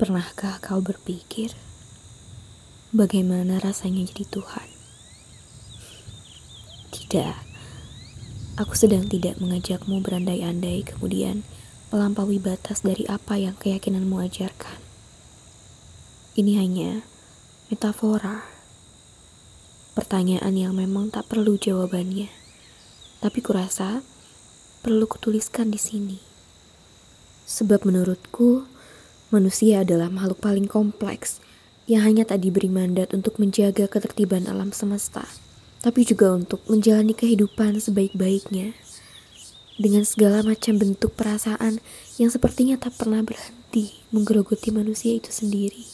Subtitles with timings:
[0.00, 1.52] Pernahkah kau berpikir
[2.88, 4.68] bagaimana rasanya jadi Tuhan?
[6.88, 7.36] Tidak,
[8.56, 11.44] aku sedang tidak mengajakmu berandai-andai kemudian
[11.92, 14.80] melampaui batas dari apa yang keyakinanmu ajarkan.
[16.32, 17.04] Ini hanya
[17.68, 18.48] metafora,
[19.92, 22.32] pertanyaan yang memang tak perlu jawabannya,
[23.20, 24.00] tapi kurasa
[24.80, 26.16] perlu kutuliskan di sini.
[27.44, 28.79] Sebab menurutku,
[29.30, 31.38] Manusia adalah makhluk paling kompleks
[31.86, 35.22] yang hanya tak diberi mandat untuk menjaga ketertiban alam semesta,
[35.86, 38.74] tapi juga untuk menjalani kehidupan sebaik-baiknya
[39.78, 41.78] dengan segala macam bentuk perasaan
[42.18, 45.86] yang sepertinya tak pernah berhenti menggerogoti manusia itu sendiri.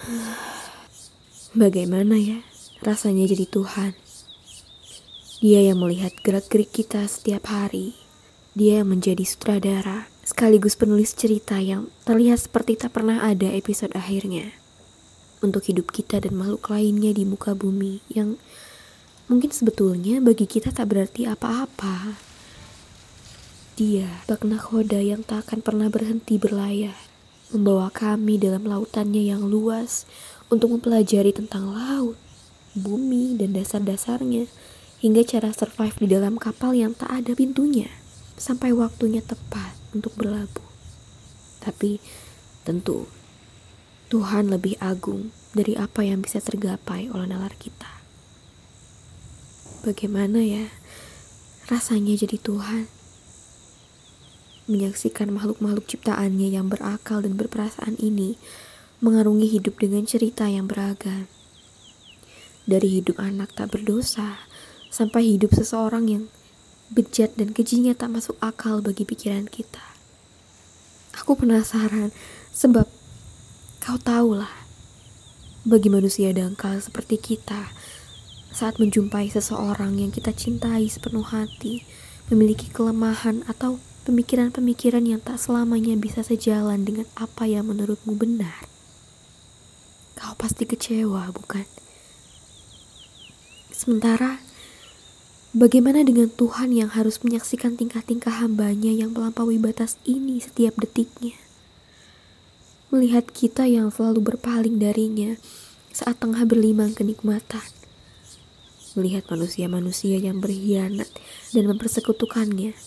[1.60, 2.40] Bagaimana ya
[2.80, 3.92] rasanya jadi Tuhan?
[5.44, 8.00] Dia yang melihat gerak-gerik kita setiap hari.
[8.56, 14.54] Dia yang menjadi sutradara sekaligus penulis cerita yang terlihat seperti tak pernah ada episode akhirnya.
[15.42, 18.38] Untuk hidup kita dan makhluk lainnya di muka bumi yang
[19.26, 22.14] mungkin sebetulnya bagi kita tak berarti apa-apa.
[23.74, 26.94] Dia, bak nakoda yang tak akan pernah berhenti berlayar,
[27.50, 30.06] membawa kami dalam lautannya yang luas
[30.46, 32.14] untuk mempelajari tentang laut,
[32.76, 34.46] bumi, dan dasar-dasarnya,
[35.00, 37.88] hingga cara survive di dalam kapal yang tak ada pintunya,
[38.36, 40.68] sampai waktunya tepat untuk berlabuh.
[41.60, 42.00] Tapi
[42.64, 43.06] tentu
[44.10, 48.00] Tuhan lebih agung dari apa yang bisa tergapai oleh nalar kita.
[49.86, 50.66] Bagaimana ya
[51.70, 52.90] rasanya jadi Tuhan?
[54.70, 58.38] Menyaksikan makhluk-makhluk ciptaannya yang berakal dan berperasaan ini
[59.00, 61.26] mengarungi hidup dengan cerita yang beragam.
[62.68, 64.46] Dari hidup anak tak berdosa
[64.92, 66.24] sampai hidup seseorang yang
[66.90, 69.82] bejat dan kejinya tak masuk akal bagi pikiran kita.
[71.22, 72.10] Aku penasaran
[72.50, 72.90] sebab
[73.78, 74.50] kau tahulah
[75.62, 77.70] bagi manusia dangkal seperti kita
[78.50, 81.86] saat menjumpai seseorang yang kita cintai sepenuh hati,
[82.28, 88.66] memiliki kelemahan atau pemikiran-pemikiran yang tak selamanya bisa sejalan dengan apa yang menurutmu benar.
[90.18, 91.64] Kau pasti kecewa, bukan?
[93.70, 94.42] Sementara
[95.50, 101.34] Bagaimana dengan Tuhan yang harus menyaksikan tingkah-tingkah hambanya yang melampaui batas ini setiap detiknya?
[102.94, 105.34] Melihat kita yang selalu berpaling darinya
[105.90, 107.66] saat tengah berlimang kenikmatan.
[108.94, 111.10] Melihat manusia-manusia yang berkhianat
[111.50, 112.78] dan mempersekutukannya.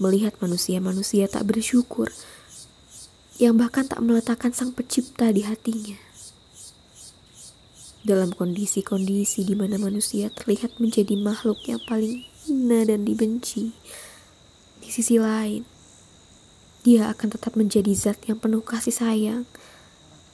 [0.00, 2.08] Melihat manusia-manusia tak bersyukur
[3.36, 6.03] yang bahkan tak meletakkan sang pencipta di hatinya
[8.04, 13.72] dalam kondisi-kondisi di mana manusia terlihat menjadi makhluk yang paling hina dan dibenci.
[14.84, 15.64] Di sisi lain,
[16.84, 19.48] dia akan tetap menjadi zat yang penuh kasih sayang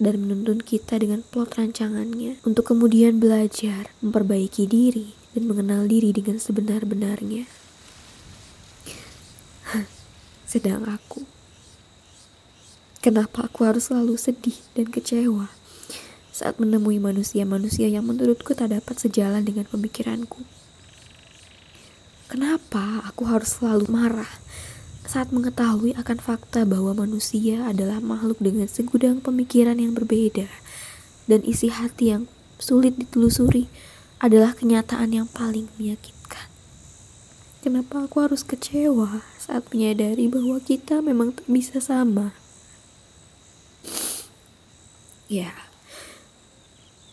[0.02, 6.42] dan menuntun kita dengan plot rancangannya untuk kemudian belajar, memperbaiki diri, dan mengenal diri dengan
[6.42, 7.46] sebenar-benarnya.
[10.50, 11.22] Sedang aku,
[12.98, 15.59] kenapa aku harus selalu sedih dan kecewa?
[16.40, 20.40] Saat menemui manusia-manusia yang menurutku tak dapat sejalan dengan pemikiranku.
[22.32, 24.40] Kenapa aku harus selalu marah
[25.04, 30.48] saat mengetahui akan fakta bahwa manusia adalah makhluk dengan segudang pemikiran yang berbeda
[31.28, 32.24] dan isi hati yang
[32.56, 33.68] sulit ditelusuri
[34.16, 36.48] adalah kenyataan yang paling menyakitkan.
[37.60, 42.32] Kenapa aku harus kecewa saat menyadari bahwa kita memang bisa sama?
[45.28, 45.69] Ya,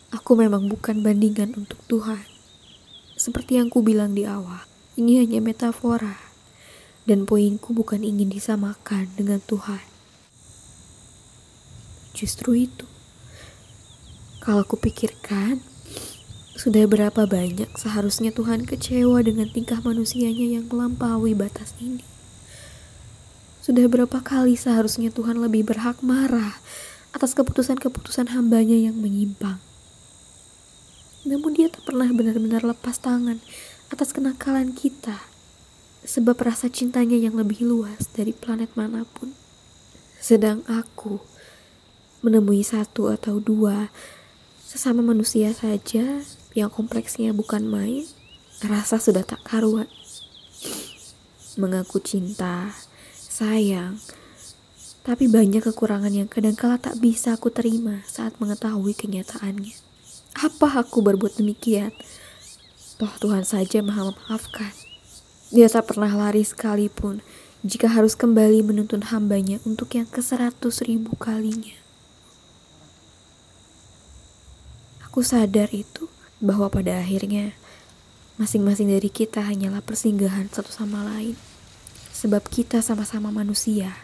[0.08, 2.24] Aku memang bukan bandingan untuk Tuhan.
[3.12, 4.64] Seperti yang ku bilang di awal,
[4.96, 6.16] ini hanya metafora.
[7.04, 9.84] Dan poinku bukan ingin disamakan dengan Tuhan.
[12.16, 12.88] Justru itu.
[14.40, 15.60] Kalau ku pikirkan,
[16.56, 22.02] sudah berapa banyak seharusnya Tuhan kecewa dengan tingkah manusianya yang melampaui batas ini.
[23.60, 26.56] Sudah berapa kali seharusnya Tuhan lebih berhak marah
[27.12, 29.67] atas keputusan-keputusan hambanya yang menyimpang.
[31.26, 33.42] Namun dia tak pernah benar-benar lepas tangan
[33.90, 35.18] atas kenakalan kita.
[36.06, 39.34] Sebab rasa cintanya yang lebih luas dari planet mana pun.
[40.22, 41.18] Sedang aku
[42.22, 43.90] menemui satu atau dua
[44.62, 46.20] sesama manusia saja
[46.52, 48.04] yang kompleksnya bukan main,
[48.60, 49.88] rasa sudah tak karuan.
[51.58, 52.70] Mengaku cinta,
[53.16, 53.98] sayang,
[55.08, 59.87] tapi banyak kekurangan yang kadangkala tak bisa aku terima saat mengetahui kenyataannya.
[60.38, 61.90] Apa aku berbuat demikian?
[62.94, 64.70] Toh Tuhan saja maha memaafkan.
[65.50, 67.26] Dia tak pernah lari sekalipun
[67.66, 71.74] jika harus kembali menuntun hambanya untuk yang ke seratus ribu kalinya.
[75.10, 76.06] Aku sadar itu,
[76.38, 77.58] bahwa pada akhirnya
[78.38, 81.34] masing-masing dari kita hanyalah persinggahan satu sama lain.
[82.14, 83.98] Sebab kita sama-sama manusia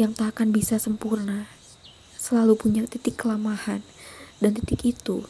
[0.00, 1.44] yang tak akan bisa sempurna,
[2.16, 3.84] selalu punya titik kelemahan,
[4.40, 5.28] dan titik itu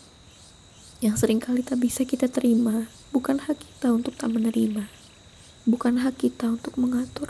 [1.04, 4.88] yang sering kali tak bisa kita terima, bukan hak kita untuk tak menerima,
[5.68, 7.28] bukan hak kita untuk mengatur.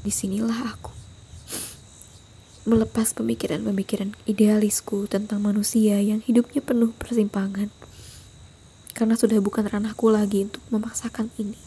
[0.00, 0.96] Di sinilah aku
[2.64, 7.68] melepas pemikiran-pemikiran idealisku tentang manusia yang hidupnya penuh persimpangan.
[8.96, 11.60] Karena sudah bukan ranahku lagi untuk memaksakan ini.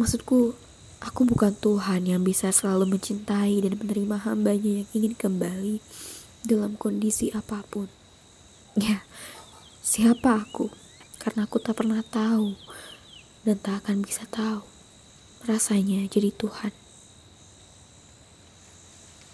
[0.00, 0.56] Maksudku,
[1.04, 5.84] Aku bukan Tuhan yang bisa selalu mencintai dan menerima hambanya yang ingin kembali
[6.48, 7.92] dalam kondisi apa pun.
[8.72, 9.04] Ya,
[9.84, 10.72] siapa aku?
[11.20, 12.56] Karena aku tak pernah tahu
[13.44, 14.64] dan tak akan bisa tahu
[15.44, 16.72] rasanya jadi Tuhan.